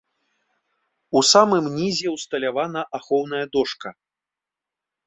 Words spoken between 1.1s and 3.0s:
У самым нізе ўсталявана